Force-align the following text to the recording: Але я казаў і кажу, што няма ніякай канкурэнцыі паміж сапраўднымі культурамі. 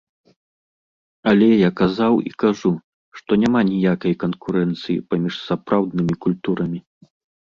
Але 1.31 1.49
я 1.49 1.67
казаў 1.81 2.13
і 2.29 2.31
кажу, 2.43 2.71
што 3.17 3.31
няма 3.41 3.61
ніякай 3.71 4.13
канкурэнцыі 4.23 4.97
паміж 5.13 5.37
сапраўднымі 5.51 6.17
культурамі. 6.27 6.79